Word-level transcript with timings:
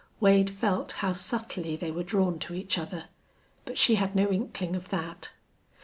Wade 0.19 0.49
felt 0.49 0.93
how 0.93 1.13
subtly 1.13 1.75
they 1.75 1.91
were 1.91 2.01
drawn 2.01 2.39
to 2.39 2.55
each 2.55 2.79
other. 2.79 3.03
But 3.65 3.77
she 3.77 3.97
had 4.01 4.15
no 4.15 4.31
inkling 4.31 4.75
of 4.75 4.89
that. 4.89 5.29